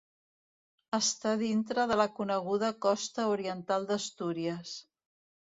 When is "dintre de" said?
1.41-1.99